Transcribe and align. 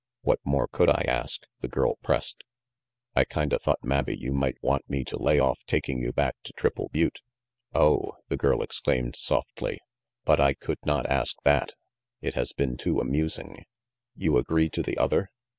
"What 0.23 0.39
more 0.43 0.67
could 0.67 0.89
I 0.89 1.05
ask?" 1.07 1.43
the 1.59 1.67
girl 1.67 1.99
pressed, 2.01 2.39
j 2.39 2.45
"I 3.17 3.23
kinda 3.23 3.59
thought 3.59 3.83
mabbe 3.83 4.09
you 4.17 4.33
might 4.33 4.57
want 4.63 4.89
me 4.89 5.03
to 5.03 5.19
lay 5.21 5.37
off 5.37 5.59
taking 5.67 6.01
you 6.01 6.11
back 6.11 6.37
to 6.45 6.53
Triple 6.53 6.89
Butte." 6.89 7.21
rv 7.75 7.79
"Oh," 7.79 8.17
the 8.27 8.35
girl 8.35 8.63
exclaimed 8.63 9.15
softly, 9.15 9.79
"but 10.25 10.39
I 10.41 10.55
could 10.55 10.79
not 10.87 11.05
ask 11.05 11.37
that. 11.43 11.73
It 12.19 12.33
has 12.33 12.51
been 12.51 12.77
too 12.77 12.97
amusing. 12.99 13.63
You 14.15 14.39
agree 14.39 14.69
to 14.69 14.81
the 14.81 14.97
other? 14.97 15.29